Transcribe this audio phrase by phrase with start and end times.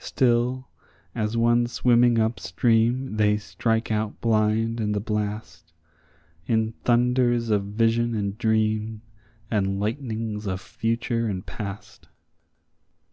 [0.00, 0.66] Still,
[1.14, 5.72] as one swimming up stream, they strike out blind in the blast,
[6.48, 9.02] In thunders of vision and dream,
[9.48, 12.08] and lightnings of future and past.